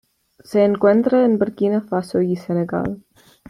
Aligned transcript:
Se 0.43 0.63
encuentra 0.65 1.25
en 1.25 1.37
Burkina 1.37 1.79
Faso 1.81 2.21
y 2.23 2.35
Senegal. 2.35 3.03